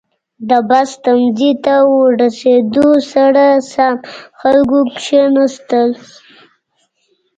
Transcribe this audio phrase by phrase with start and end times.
[0.49, 1.75] •د بس تمځي ته
[2.21, 3.95] رسېدو سره سم،
[4.41, 5.89] خلکو کښېناستل.